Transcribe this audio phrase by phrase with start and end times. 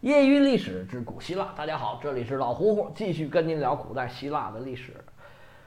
[0.00, 4.94] 业余历史之古希腊，大家好，这里是老胡胡，继续跟您聊古代希腊的历史。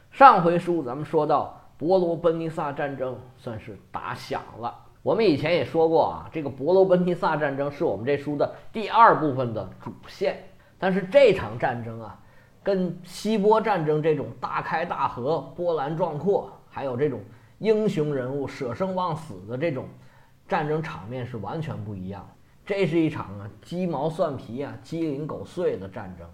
[0.09, 4.75] 上回书咱们说到伯罗奔尼撒战争算是打响了。
[5.03, 10.43] 我们以前也说过啊，这个伯罗奔尼撒战争是我们这书的第二部分的主线。
[10.79, 12.19] 但是这场战争啊，
[12.63, 17.19] 跟希波战争这种大开大合、波澜壮阔，还有这种
[17.59, 19.85] 英雄人物舍生忘死的这种
[20.47, 22.27] 战争场面是完全不一样。
[22.65, 26.25] 这是一场啊鸡毛蒜皮啊鸡零狗碎的战争，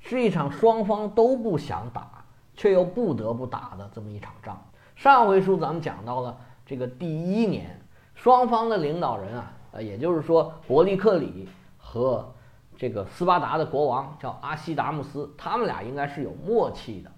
[0.00, 2.24] 是一场双方都不想打
[2.54, 4.60] 却又不得不打的这么一场仗。
[4.96, 6.36] 上回书咱们讲到了
[6.66, 7.80] 这个第一年，
[8.16, 12.34] 双方的领导人啊，呃，也就是说伯利克里和
[12.76, 17.12] 这个斯巴达的国王叫阿西达姆斯，他们俩应该是有默契的。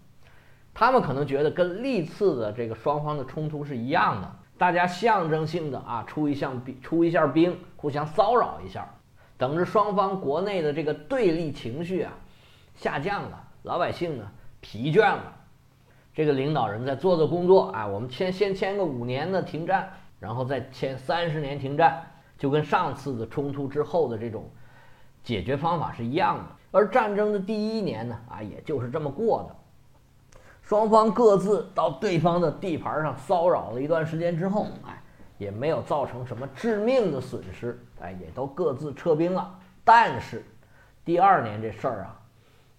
[0.75, 4.31] 他们可能觉得跟历次的这个双方的冲突是一样的。
[4.61, 8.87] 大家象征性的啊出一项兵，出一下兵，互相骚扰一下，
[9.39, 12.13] 等着双方国内的这个对立情绪啊
[12.75, 15.33] 下降了，老百姓呢疲倦了，
[16.13, 22.05] 这个领导人在做做工作，啊，我们签先签个五年的停战，然后再签三十年停战，
[22.37, 24.47] 就跟上次的冲突之后的这种
[25.23, 26.45] 解决方法是一样的。
[26.71, 29.57] 而战争的第一年呢，啊，也就是这么过的。
[30.71, 35.03] 双方各自到对方的地盘上骚扰了一段时间之后，哎，
[35.37, 39.53] 也没有造成什么致命的损失，哎，也都各自撤兵了。
[39.83, 40.45] 但是，
[41.05, 42.17] 第二年这事儿啊，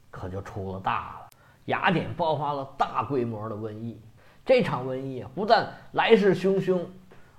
[0.10, 1.30] 可就出了大了。
[1.66, 4.00] 雅典爆发了大规模的瘟疫，
[4.46, 6.80] 这场瘟疫啊，不但来势汹汹，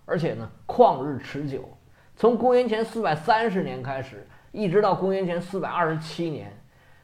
[0.04, 1.66] 而且呢，旷日持久。
[2.14, 6.54] 从公元前四百三十年开始，一直到公元前四百二十七年，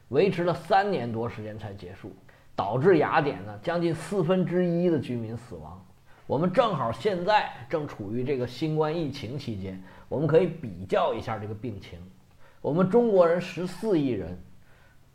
[0.08, 2.14] 维持了三年多时间才结束。
[2.58, 5.80] 导致雅典呢将近四分之一的居民死亡。
[6.26, 12.00] 我们正好现在正处于这个新冠疫情期间，我们可以比较一下这个病情。
[12.60, 14.36] 我们中国人十四亿人，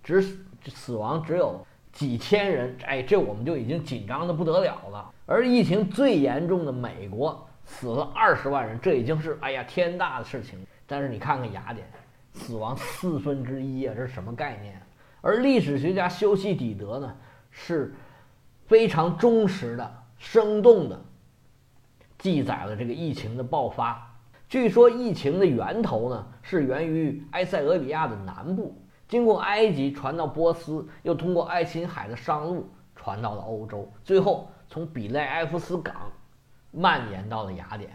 [0.02, 0.22] 只
[0.68, 1.60] 死亡只有
[1.92, 5.12] 几千人，哎，这我们就已经紧张的不得了了。
[5.26, 10.66] 而疫情最严重的美国死了二十万人，这已经是哎呀天大的事情。
[10.88, 11.86] 但是你看看雅典，
[12.32, 14.82] 死亡四分之一啊，这是什么概念？
[15.20, 17.14] 而历史学家修昔底德呢？
[17.56, 17.94] 是
[18.66, 21.00] 非常忠实的、生动的
[22.18, 24.10] 记载了这个疫情的爆发。
[24.50, 28.76] 据说疫情的源头呢是源于埃塞俄比亚的南部，
[29.08, 36.12] 经过埃及传到波斯，又通过爱琴海的商路传到了欧洲，最后从比雷埃夫斯港
[36.72, 37.92] 蔓延到了雅典。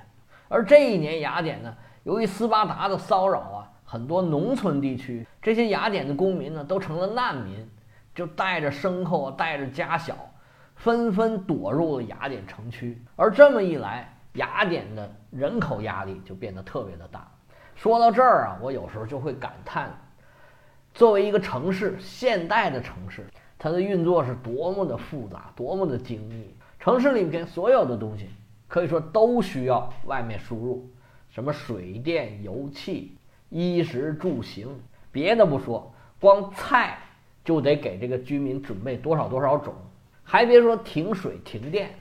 [0.49, 7.69] 而这一年雅典呢，由于斯巴达的骚扰啊，很多农村地区这些雅典的公民呢都成了难民。
[8.19, 10.17] 就带着牲口，带着家小，
[10.75, 13.01] 纷纷躲入了雅典城区。
[13.15, 17.31] 而这么一来，雅典的人口压力就变得特别的大。
[17.77, 19.97] 说到这儿啊，我有时候就会感叹，
[20.93, 23.25] 作为一个城市，现代的城市，
[23.57, 26.53] 它的运作是多么的复杂，多么的精密。
[26.81, 28.29] 城市里边所有的东西，
[28.67, 30.91] 可以说都需要外面输入，
[31.29, 33.17] 什么水电油气、
[33.49, 34.77] 衣食住行，
[35.13, 36.99] 别的不说，光菜。
[37.49, 39.73] 就得给这个居民准备多少多少种，
[40.23, 41.95] 还别说停水停电，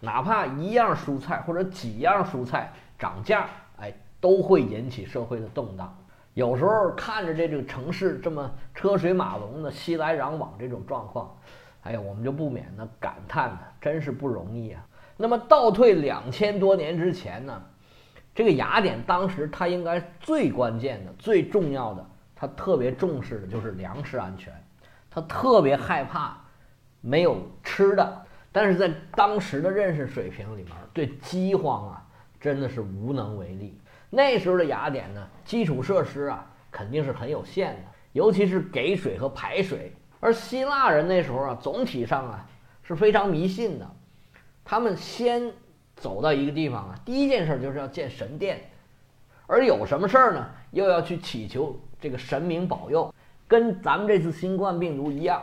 [0.00, 3.46] 哪怕一样蔬菜或者几样蔬菜涨价，
[3.78, 3.92] 哎，
[4.22, 5.94] 都会引起社会的动荡。
[6.32, 11.36] 有时候看着这个城市这么车水马龙的熙来攘往这种状况，
[11.82, 14.82] 哎呀，我们就不免的感叹呢，真是不容易啊。
[15.18, 17.62] 那么倒退两千多年之前呢，
[18.34, 22.06] 这个雅典当时它应该最关键的、最重要的。
[22.34, 24.52] 他特别重视的就是粮食安全，
[25.10, 26.36] 他特别害怕
[27.00, 28.22] 没有吃的。
[28.50, 32.06] 但是在当时的认识水平里面，对饥荒啊
[32.40, 33.80] 真的是无能为力。
[34.10, 39.92] 那时候的雅典呢，基础设施啊肯定是很有限的，尤其是给水和排水。
[40.20, 42.46] 而希腊人那时候啊，总体上啊
[42.82, 43.90] 是非常迷信的，
[44.64, 45.52] 他们先
[45.96, 48.70] 走到一个地方啊，第一件事就是要建神殿，
[49.46, 51.78] 而有什么事儿呢，又要去祈求。
[52.04, 53.14] 这个神明保佑，
[53.48, 55.42] 跟咱们这次新冠病毒一样，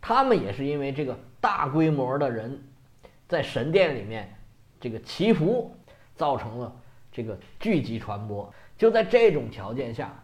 [0.00, 2.58] 他们也是因为这个大规模的人
[3.28, 4.34] 在神殿里面
[4.80, 5.70] 这个祈福，
[6.16, 6.74] 造成了
[7.12, 8.50] 这个聚集传播。
[8.78, 10.18] 就在这种条件下，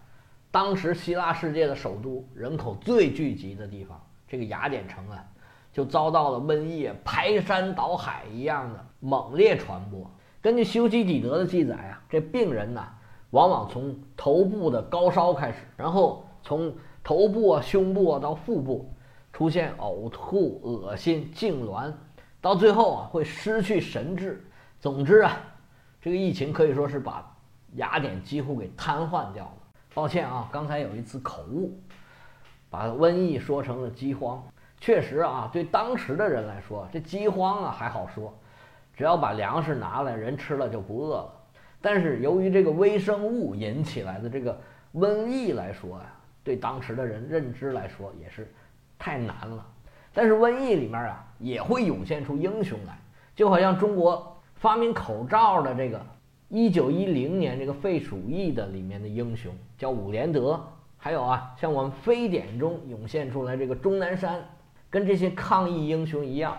[0.51, 5.23] 当时希腊世界的首都人口最聚集的地方，这个雅典城啊，
[5.71, 10.11] 就遭到了瘟疫排山倒海一样的猛烈传播。
[10.41, 12.83] 根据修昔底德的记载啊，这病人呢。
[13.31, 18.93] 往往从头部的高烧开始，然后从头部啊、胸部啊到腹部
[19.33, 21.93] 出现呕吐、恶心、痉挛，
[22.41, 24.45] 到最后啊会失去神智。
[24.79, 25.39] 总之啊，
[26.01, 27.37] 这个疫情可以说是把
[27.75, 29.53] 雅典几乎给瘫痪掉了。
[29.95, 31.79] 抱歉啊，刚才有一次口误，
[32.69, 34.43] 把瘟疫说成了饥荒。
[34.81, 38.33] 确实啊，对当时的人来说，这饥荒啊还好说，
[38.95, 41.33] 只要把粮食拿来，人吃了就不饿了。
[41.81, 44.61] 但是由于这个微生物引起来的这个
[44.95, 46.13] 瘟疫来说呀，
[46.45, 48.53] 对当时的人认知来说也是
[48.99, 49.67] 太难了。
[50.13, 52.99] 但是瘟疫里面啊，也会涌现出英雄来，
[53.35, 56.05] 就好像中国发明口罩的这个
[56.49, 60.61] 一九一零年这个废鼠疫的里面的英雄叫伍连德，
[60.99, 64.43] 还有啊，像我们非典中涌现出来这个钟南山，
[64.91, 66.59] 跟这些抗疫英雄一样，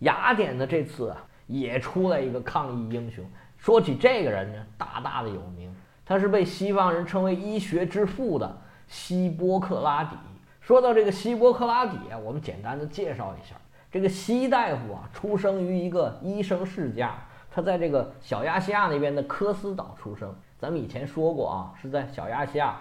[0.00, 3.24] 雅典的这次啊也出来一个抗疫英雄。
[3.62, 5.72] 说起这个人呢，大大的有名，
[6.04, 10.16] 他是被西方人称为医学之父的希波克拉底。
[10.60, 13.54] 说到这个希波克拉底啊，我们简单的介绍一下。
[13.88, 17.14] 这个希大夫啊，出生于一个医生世家，
[17.52, 20.34] 他在这个小亚细亚那边的科斯岛出生。
[20.58, 22.80] 咱们以前说过啊，是在小亚细亚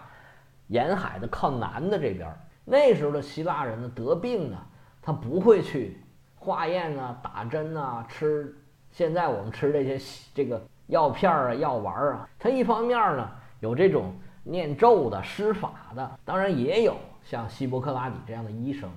[0.65, 2.27] 沿海的靠南的这边。
[2.65, 4.57] 那时候的希腊人呢，得病呢，
[4.99, 6.01] 他不会去
[6.37, 8.55] 化验啊、打针啊、吃
[8.91, 12.29] 现在我们吃这些这个药片儿啊、药丸儿啊。
[12.37, 13.27] 他一方面呢，
[13.61, 16.95] 有这种念咒的、施法的，当然也有。
[17.23, 18.89] 像希波克拉底这样的医生，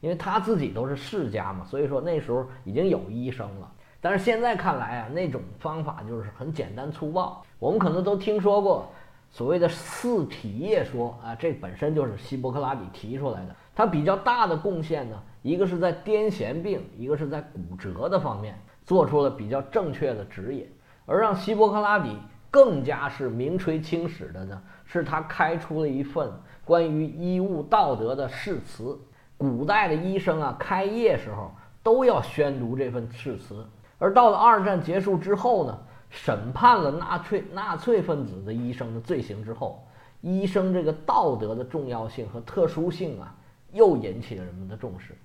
[0.00, 3.70] 因为他自己都是世家嘛，所以说那时候已经有医生了。
[4.00, 7.44] 但是现在看来啊，那种方法就是很简单粗暴。
[7.58, 8.90] 我们可能都听说过
[9.30, 13.54] 所谓的四体液说啊，这本身就是希波克拉底提出来的。
[13.74, 20.66] 他比较大的贡献呢，一个是在癫痫病，一个是在骨折的方面做出了比较正确的指引。
[21.06, 22.16] 而让希波克拉底
[22.50, 26.30] 更加是名垂青史的呢，是他开出了一份。
[26.64, 28.98] 关于医务道德的誓词，
[29.38, 33.64] 古代的医生啊，开业时候都要宣读这份誓词。
[33.98, 35.78] 而到了二战结束之后呢，
[36.10, 39.86] 审判了纳粹纳粹分子的医生的罪行之后，
[40.22, 43.32] 医生这个道德的重要性和特殊性啊，
[43.70, 45.16] 又引起了人们的重视。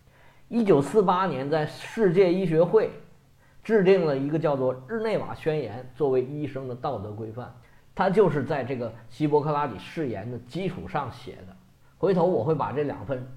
[0.47, 2.91] 一九四八年，在世界医学会
[3.63, 7.53] 制定了一个叫做《日内瓦宣言》，作为医生的道德规范。
[7.93, 11.55] 他就是在这个希波克拉底誓言的基础上写的。
[11.97, 13.27] 回头我会把这两份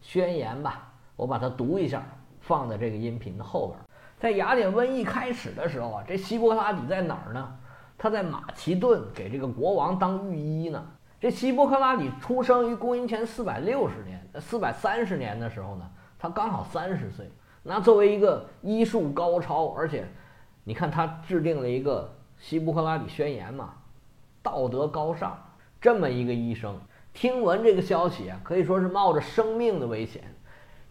[0.00, 2.06] 宣言吧，我把它读一下，
[2.40, 3.78] 放在这个音频的后边。
[4.18, 7.56] 在雅典瘟疫开始的时候啊，这希波克拉底在哪儿呢？
[7.98, 10.82] 他在马其顿给这个国王当御医呢。
[11.20, 17.28] 这希波克拉底出生于公元前四百六十年、四百三十年的时候呢，他刚好三十岁。
[17.68, 20.06] 那作为一个医术高超，而且
[20.64, 23.74] 你看他制定了一个希波克拉底宣言嘛。
[24.42, 25.36] 道德高尚，
[25.78, 26.80] 这么一个医生，
[27.12, 30.22] 听闻这个消息啊，可以说是冒着生命的危险，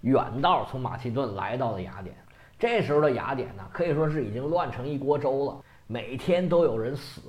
[0.01, 2.15] 远道从马其顿来到了雅典。
[2.59, 5.57] 这时候的雅典呢，可以说是已经乱成一锅粥了，
[5.88, 7.21] 每天都有人死，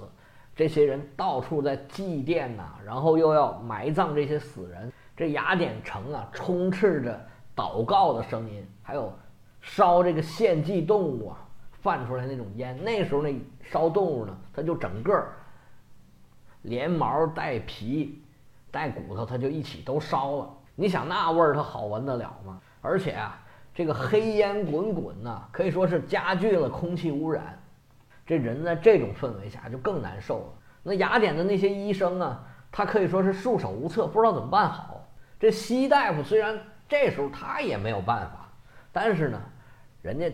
[0.55, 4.93] 这些人到处在祭奠呐，然后又要埋葬这些死人。
[5.17, 7.19] 这雅典城啊，充斥着
[7.57, 9.13] 祷告的声音，还有
[9.61, 11.39] 烧这个献祭动物啊，
[11.81, 12.77] 泛出来那种烟。
[12.83, 15.27] 那时候那烧动物呢，它就整个。
[16.63, 18.21] 连毛带皮
[18.71, 20.51] 带骨头，它就一起都烧了。
[20.75, 22.61] 你想那味儿，它好闻得了吗？
[22.83, 23.41] 而且啊，
[23.73, 27.57] 这个黑烟滚滚呐，可以说是加剧了空气污染。
[28.27, 30.47] 这人在这种氛围下就更难受了。
[30.83, 35.07] 那雅典的那些医生啊，他可以说是束手无策，不知道怎么办好。
[35.39, 38.48] 这西大夫虽然这时候他也没有办法，
[39.01, 39.41] 但是呢，
[40.03, 40.29] 人家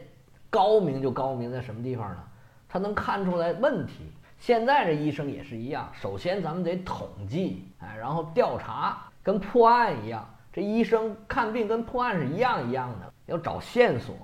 [0.49, 2.25] 高明就高明在什么地方呢？
[2.66, 4.11] 他能看出来问题。
[4.38, 10.26] 现在这医生也是一样，首先咱们得统计，哎，然后调查，跟破案一样。
[10.50, 14.16] 这医生看病跟破案是一样一样的，要找线索，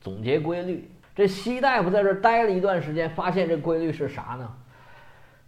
[0.00, 0.90] 总结规律。
[1.14, 4.50] 这西大夫在这待了一段时间，发现这规律是啥呢？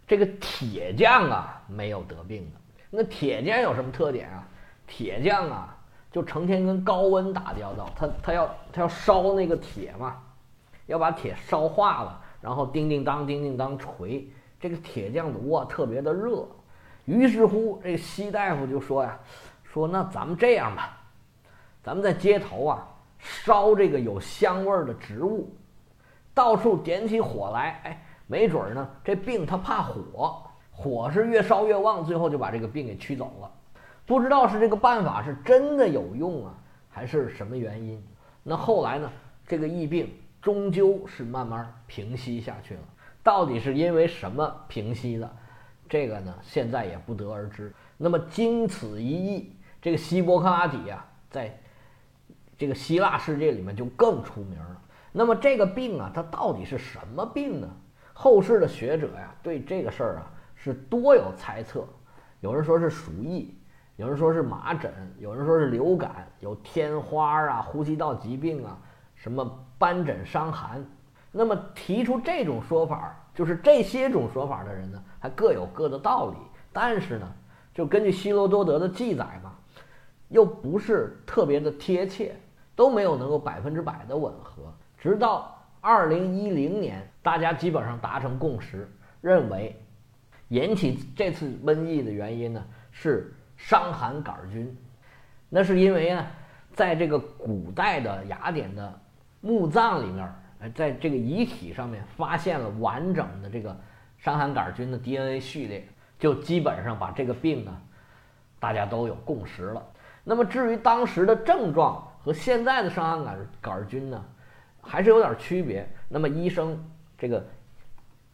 [0.05, 2.59] 这个铁匠啊没有得病的。
[2.91, 4.47] 那铁匠有什么特点啊？
[4.85, 5.75] 铁匠啊
[6.11, 10.17] 就成天跟高温打交道，他他要他要烧那个铁嘛，
[10.87, 12.21] 要把铁烧化了。
[12.41, 14.25] 然后叮叮当，叮叮当锤，
[14.59, 16.47] 这个铁匠炉啊特别的热。
[17.03, 19.19] 于是乎，这个西大夫就说呀
[19.63, 20.97] ：“说那咱们这样吧，
[21.83, 22.87] 咱们在街头啊
[23.17, 25.53] 烧这个有香味的植物，
[26.33, 33.51] 到处点起火来，哎，没准儿呢这病它怕火，火是越烧越旺，最后就把这个病给驱走了。
[34.09, 36.53] 不知道是这个办法是真的有用啊，
[36.89, 38.03] 还是什么原因？
[38.41, 39.07] 那后来呢，
[39.47, 40.09] 这个疫病。”
[40.41, 42.79] 终究是慢慢平息下去了，
[43.21, 45.29] 到底是因为什么平息的？
[45.89, 47.73] 这个呢，现在也不得而知。
[47.97, 51.59] 那么经此一役，这个希波克拉底呀，在
[52.57, 54.81] 这个希腊世界里面就更出名了。
[55.11, 57.69] 那么这个病啊，它到底是什么病呢？
[58.13, 61.85] 后世的学者呀，对这个事儿啊是多有猜测，
[62.39, 63.53] 有人说是鼠疫，
[63.99, 64.89] 有人说是麻疹，
[65.19, 68.77] 有人说是流感，有天花啊、呼吸道疾病啊、
[69.13, 69.43] 什么
[69.77, 70.81] 斑疹伤寒。
[71.33, 76.37] 那么提出这种说法，就是这些种说法的人呢，还各有各的道理。
[76.71, 77.29] 但是呢，
[77.73, 79.53] 就根据希罗多德的记载吧，
[80.29, 82.33] 又不是特别的贴切，
[82.77, 84.73] 都没有能够百分之百的吻合。
[84.97, 88.89] 直到二零一零年，大家基本上达成共识，
[89.19, 89.77] 认为
[90.47, 94.75] 引起这次瘟疫的原因呢是伤寒杆菌。
[95.49, 96.25] 那是因为呢，
[96.73, 98.99] 在这个古代的雅典的
[99.41, 100.33] 墓葬里面，
[100.73, 103.77] 在这个遗体上面发现了完整的这个
[104.17, 105.85] 伤寒杆菌的 DNA 序列。
[106.17, 107.81] 就基本上把这个病呢，
[108.59, 109.81] 大家都有共识了。
[110.23, 114.25] 那么至于当时的症状和现在的伤寒杆杆菌呢，
[114.81, 115.89] 还是有点区别。
[116.09, 116.77] 那么医生
[117.17, 117.45] 这个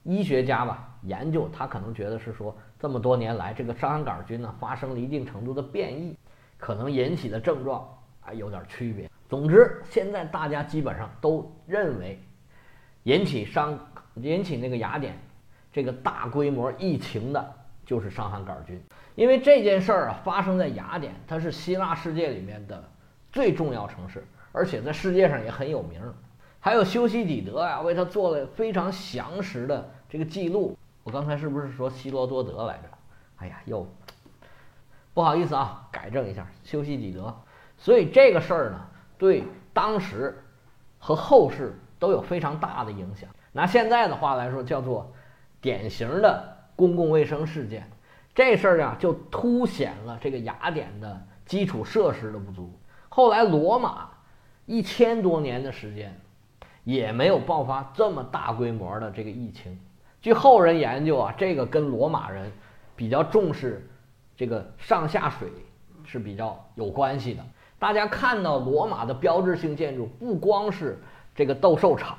[0.02, 6.16] 医学家吧，研究他可能觉得是说，这么多年来这个伤寒杆菌呢发生了一定程度的变异，
[6.60, 7.84] 可能引起的症状
[8.24, 9.10] 啊有点区别。
[9.28, 12.20] 总之，现在大家基本上都认为，
[13.06, 13.76] 引起伤
[14.18, 15.18] 引起那个雅典
[15.74, 17.54] 这个大规模疫情的。
[17.88, 18.80] 就是伤寒杆菌，
[19.16, 22.84] 因为这件事儿啊发生在雅典，它是希腊世界里面的
[23.32, 26.00] 最重要城市，而且在世界上也很有名。
[26.60, 30.78] 还有修昔底德啊，为他做了非常详实的这个记录。
[31.06, 32.90] 我刚才是不是说希罗多德来着？
[33.38, 33.88] 哎呀，又
[35.14, 37.34] 不好意思啊，改正一下，修昔底德。
[37.78, 40.44] 所以这个事儿呢，对当时
[40.98, 43.30] 和后世都有非常大的影响。
[43.52, 45.14] 拿现在的话来说，叫做
[45.62, 46.54] 典型的。
[46.78, 47.90] 公共卫生事件，
[48.34, 52.78] 这事儿啊，就凸显了这个雅典的基础设施的不足。
[53.08, 54.10] 后来罗马
[54.66, 56.20] 一千多年的时间，
[56.84, 59.80] 也没有爆发这么大规模的这个疫情。
[60.26, 62.52] 据后人研究啊，这个跟罗马人
[62.96, 63.88] 比较重视
[64.36, 65.48] 这个上下水
[66.04, 67.46] 是比较有关系的。
[67.78, 70.98] 大家看到罗马的标志性建筑，不光是
[71.36, 72.18] 这个斗兽场，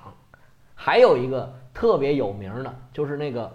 [0.76, 3.52] 还有一个特别有名的，就是那个。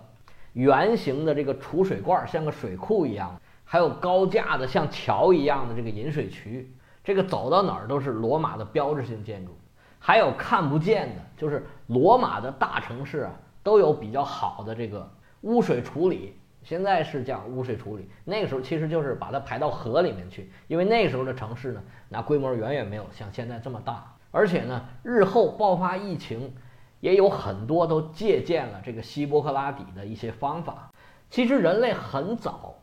[0.52, 6.70] 圆形的这个储水罐像个水库一样，还有高架的像桥一样的这个引水渠，
[7.06, 9.58] 这个走到哪儿都是罗马的标志性建筑。
[9.98, 13.32] 还有看不见的，就是罗马的大城市啊
[13.64, 15.10] 都有比较好的这个
[15.42, 16.36] 污水处理。
[16.64, 26.54] 现在是叫污水处理，那个时候其实就是把它排到河里面去，因为那时候的城市呢，那规模远远没有像现在这么大，而且呢，日后爆发疫情。
[27.00, 30.92] 也有很多都借鉴了这个希波克拉底的一些方法。
[31.32, 32.76] 其实人类很早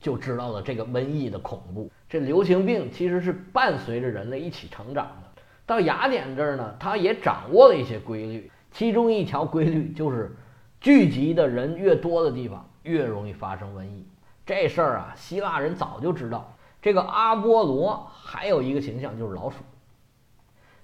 [0.00, 5.42] 就知道了这个瘟疫的恐怖，这流行病其实是伴随着人类一起成长的。
[5.66, 10.36] 到雅典这儿呢，他也掌握了一些规律，其中一条规律就是
[10.80, 14.06] 聚集的人越多的地方越容易发生瘟疫。
[14.46, 16.56] 这事儿啊，希腊人早就知道。
[16.82, 19.58] 这个阿波罗还有一个形象就是老鼠，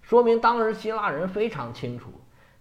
[0.03, 2.11] 说明当时希腊人非常清楚。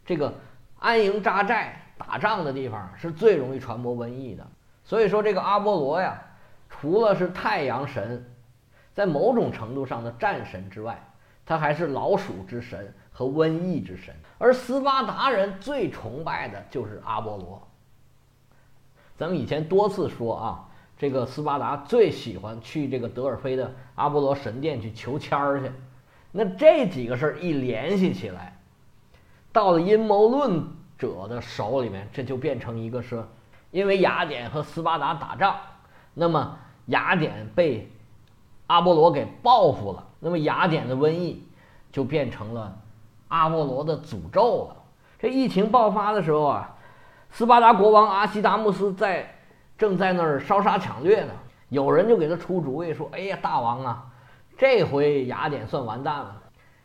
[0.06, 0.34] 这个
[0.80, 4.48] 安营扎寨、打仗的地方是最容易传播瘟疫的。
[4.84, 6.22] 所以说，这个阿波罗呀，
[6.70, 8.26] 除了是太阳神，
[8.94, 11.04] 在某种程度上的战神之外，
[11.46, 14.14] 他还是老鼠之神和瘟疫之神。
[14.38, 17.66] 而斯巴达人最崇拜的就是阿波罗。
[19.16, 25.72] 咱们以前多次说啊，这个斯巴达最喜欢去这个德尔菲的阿波罗神殿去求签儿去。
[26.34, 28.60] 那这几个事儿一联系起来。
[29.54, 30.68] 到了阴谋论
[30.98, 33.24] 者的手里面，这就变成一个是，
[33.72, 35.56] 因为雅典和斯巴达打仗，
[36.14, 37.90] 那么雅典被
[38.68, 41.42] 阿波罗给报复了，那么雅典的瘟疫
[41.90, 42.78] 就变成了
[43.36, 44.76] 阿波罗的诅咒了。
[45.20, 46.76] 这疫情爆发的时候啊，
[47.32, 49.30] 斯巴达国王阿西达穆斯在
[49.78, 51.34] 正在那儿烧杀抢掠呢，
[51.70, 54.06] 有人就给他出主意说：“哎呀，大王啊，
[54.58, 56.42] 这回雅典算完蛋了。”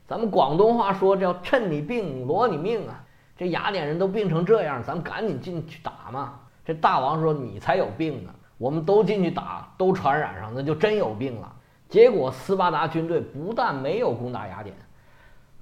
[0.08, 3.00] 咱们广东话说叫趁你病夺你命啊！
[3.36, 6.34] 这雅典人都病成这样，咱们赶紧进去打嘛！
[6.64, 11.52] 这大王说你才有病呢，我们都进去打，都传染上，那就真有病了。
[11.88, 14.74] 结果斯巴达军队不但没有攻打雅典，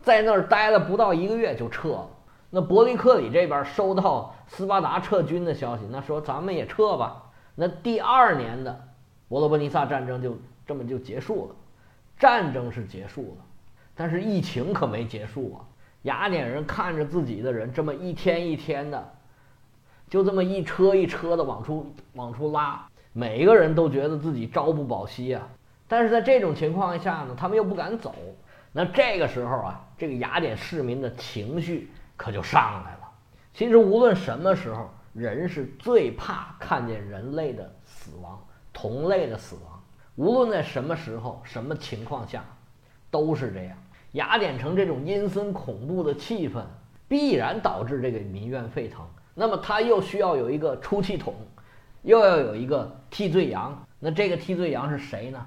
[0.02, 2.08] 在那儿待了不到一个月就撤了。
[2.50, 7.30] 那伯利克里这边收到斯巴达撤军的消息，那说咱们也撤吧。
[7.54, 8.88] 那第二年的
[9.28, 11.54] 伯罗奔尼撒战争就这么就结束了，
[12.18, 13.44] 战争是结束了。
[13.94, 15.66] 但是疫情可没结束啊！
[16.02, 19.12] 雅典人看着自己的人这么一天一天的，
[20.08, 25.46] 就这么一车一车的往出往出拉，每一个人都觉得自己朝不保夕啊。
[25.88, 28.14] 但是在这种情况下呢，他们又不敢走。
[28.72, 33.10] 那这个时候啊，这个雅典市民的情绪可就上来了。
[33.54, 38.40] 其实无论什么时候，人是最怕看见人类的死亡，
[38.72, 39.82] 同类的死亡，
[40.16, 42.44] 无论在什么时候、什么情况下，
[43.10, 43.76] 都是这样。
[44.12, 46.62] 雅典城这种阴森恐怖的气氛，
[47.08, 49.04] 必然导致这个民怨沸腾。
[49.34, 51.34] 那么，他又需要有一个出气筒，
[52.02, 53.86] 又要有一个替罪羊。
[53.98, 55.46] 那这个替罪羊是谁呢？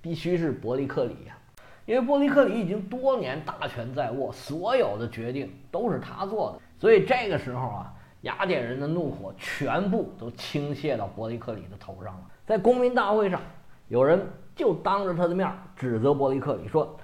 [0.00, 1.38] 必须是伯利克里呀，
[1.86, 6.60] 因为伯利克里已经多年大权在握，所有的决定都是他做的。
[6.78, 12.20] 所以这个时候啊，雅典人的怒火全部都倾泻到伯利克里的头上了。
[12.46, 13.40] 在公民大会上，
[13.88, 14.24] 有人
[14.54, 16.96] 就当着他的面指责伯利克里说。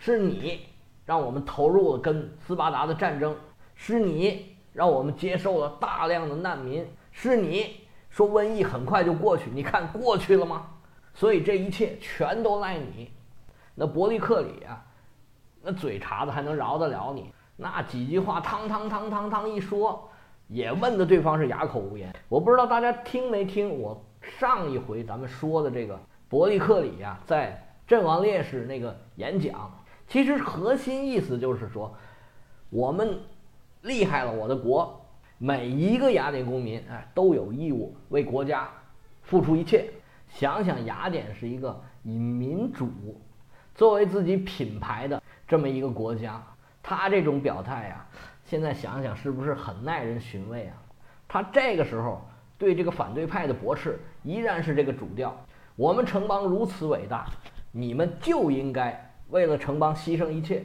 [0.00, 0.60] 是你
[1.04, 3.34] 让我们投入了跟斯巴达的战争，
[3.74, 10.66] 是你让我们接受了大量的难民，是你说瘟疫很快就过去，你看过去了吗？
[11.14, 13.10] 所以这一切全都赖你。
[13.78, 14.84] 那伯利克里啊，
[15.62, 17.32] 那嘴茬子还能饶得了你？
[17.56, 20.10] 那几句话，汤汤汤汤汤一说，
[20.48, 22.12] 也问的对方是哑口无言。
[22.28, 25.96] 我不知道大家听没听我上一回咱们说的这个
[26.28, 29.70] 伯利克里呀，在阵亡烈士那个演讲。
[30.08, 31.94] 其实核心意思就是说，
[32.70, 33.20] 我们
[33.82, 35.00] 厉害了，我的国，
[35.38, 38.68] 每一个雅典公民哎都有义务为国家
[39.22, 39.88] 付出一切。
[40.26, 42.90] 想想雅典是一个以民主
[43.78, 46.42] 作为自己品牌的这么一个国家，
[46.82, 48.04] 他这种表态呀，
[48.44, 50.74] 现在想想是不是很耐人寻味啊？
[51.28, 52.20] 他这个时候
[52.58, 55.32] 对这个反对派的驳斥依然是这个主调：
[55.76, 57.26] 我们城邦如此伟大，
[57.70, 59.14] 你们就应该。
[59.28, 60.64] 为了城邦牺牲一切，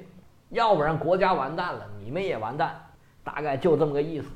[0.50, 2.84] 要不然国家完蛋了，你们也完蛋，
[3.24, 4.27] 大概就这么个意思。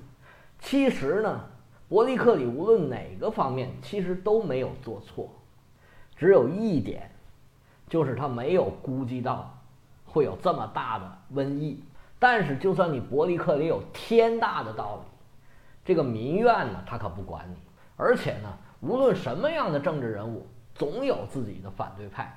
[0.60, 1.43] 其实呢，
[1.89, 5.34] 伯利克里无论哪个方面，其实都没有做错，
[6.15, 7.10] 只有一点，
[7.88, 9.53] 就是他没有估计到
[10.06, 11.84] 会有这么大的瘟疫。
[12.20, 15.12] 但是，就算你伯利克里有天大的道理，
[15.86, 17.56] 这个民怨呢，他可不管你。
[17.96, 18.51] 而且呢，
[18.82, 22.36] 无论什么样的政治人物，总有自己的反对派。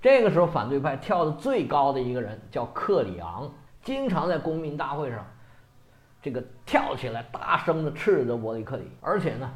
[0.00, 3.50] 这个时候，反对派跳的最高的一个人叫克里昂，
[3.82, 5.26] 经常在公民大会上，
[6.22, 8.84] 这个跳起来，大声的斥责伯利克里。
[9.00, 9.50] 而且呢，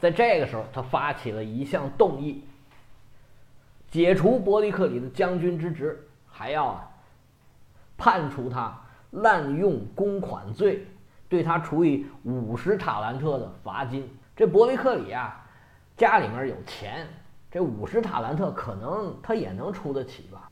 [0.00, 2.44] 在这个时候，他发起了一项动议，
[3.96, 6.86] 解除伯利克里的将军之职，还要啊
[7.96, 8.78] 判处他
[9.12, 10.86] 滥用公款罪，
[11.30, 14.06] 对他处以五十塔兰特的罚金。
[14.36, 15.42] 这伯利克里啊，
[15.96, 17.06] 家里面有钱。
[17.50, 20.46] 这五十塔兰特可能他也能出得起吧，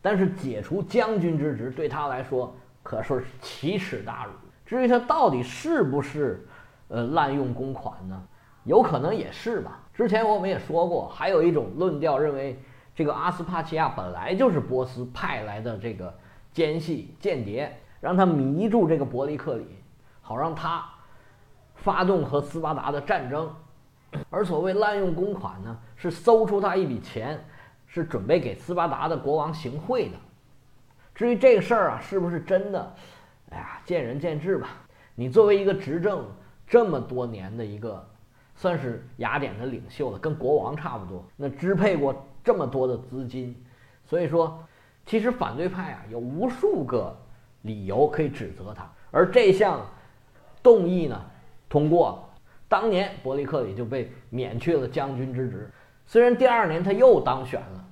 [0.00, 4.32] 但是解除将军之职对他来说可说是奇耻大辱。
[4.64, 6.48] 至于他到底是不是
[6.88, 8.26] 呃滥用公款呢？
[8.64, 9.82] 有可能也是吧。
[9.92, 12.58] 之前我们也说过，还有一种论调认为，
[12.96, 16.12] 这个阿斯帕齐亚本来就是波斯派来的这个
[16.50, 19.66] 奸细间谍，让他迷住这个伯利克里，
[20.22, 20.82] 好让他
[21.74, 23.54] 发动和斯巴达的战争。
[24.30, 27.38] 而所谓滥用公款呢，是搜出他一笔钱，
[27.86, 30.16] 是准备给斯巴达的国王行贿的。
[31.14, 32.94] 至于这个事儿啊，是不是真的？
[33.50, 34.68] 哎呀，见仁见智吧。
[35.14, 36.26] 你作为一个执政
[36.66, 38.08] 这么多年的一个，
[38.56, 43.54] 算是雅典的领袖了，跟国王差不多，那支配过这么多的资金，
[44.04, 44.58] 所以说，
[45.04, 47.16] 其实反对派啊有无数个
[47.62, 48.90] 理由可以指责他。
[49.12, 49.86] 而这项
[50.62, 51.20] 动议呢，
[51.68, 52.22] 通过。
[52.68, 55.70] 当年伯利克里就被免去了将军之职，
[56.04, 57.84] 虽然第二年他又当选了，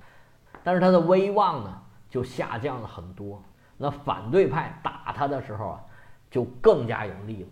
[0.64, 3.40] 但是他的威望呢就下降了很多。
[3.76, 5.80] 那反对派打他的时候啊，
[6.28, 7.48] 就更加有力了。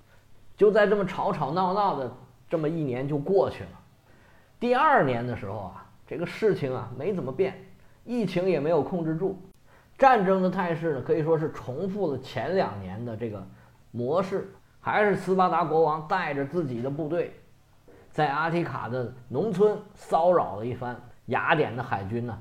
[0.57, 2.13] 就在这么吵吵闹闹的
[2.53, 3.71] 这么一年就过去了。
[4.61, 7.59] 第二年的时候啊，这个事情啊没怎么变，
[8.05, 9.41] 疫情也没有控制住，
[9.97, 13.43] 战争的态势呢可以说是重复了前两年的这个
[13.91, 14.53] 模式。
[14.81, 17.41] 还是斯巴达国王带着自己的部队，
[18.11, 20.95] 在阿提卡的农村骚扰了一番。
[21.27, 22.39] 雅典的海军呢，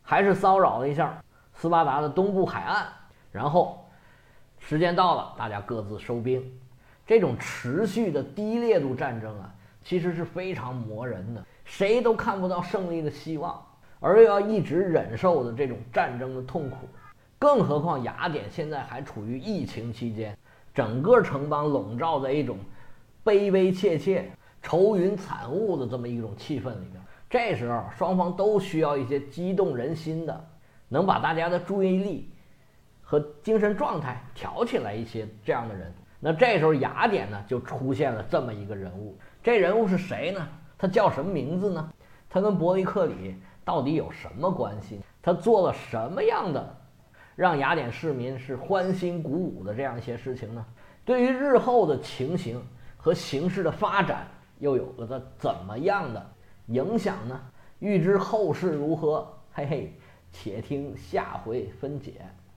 [0.00, 1.20] 还是骚扰了一下
[1.54, 2.86] 斯巴达的东部海岸。
[3.32, 3.84] 然后，
[4.60, 6.40] 时间到了，大家各自收兵。
[7.06, 13.62] 这种持续的低烈度战争啊，其实是非常磨人的，谁都看不到胜利的希望，
[14.00, 16.88] 而又要一直忍受的这种战争的痛苦。
[17.38, 20.36] 更何况雅典现在还处于疫情期间。
[20.72, 22.58] 整个城邦笼罩在一种
[23.22, 24.28] 悲悲切切、
[24.60, 27.00] 愁云惨雾的这么一种气氛里边。
[27.30, 30.48] 这时候，双方都需要一些激动人心的，
[30.88, 32.28] 能把大家的注意力
[33.02, 35.92] 和精神状态挑起来一些这样的人。
[36.26, 39.14] 那这时候，雅典呢就出现了这么一个人物。
[39.42, 40.48] 这人物是谁呢？
[40.78, 41.92] 他叫什么名字呢？
[42.30, 45.00] 他跟伯利克里到底有什么关系？
[45.20, 46.76] 他做了什么样的？
[47.36, 50.64] 让雅典市民是欢欣鼓舞的这样一些事情呢？
[51.04, 52.58] 对于日后的情形
[52.96, 54.26] 和形势的发展
[54.60, 56.26] 又有了个怎么样的
[56.68, 57.38] 影响呢？
[57.80, 59.92] 欲知后事如何，嘿嘿，
[60.32, 62.14] 且听下回分解。